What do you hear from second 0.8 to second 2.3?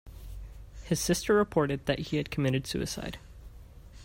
His sister reported that he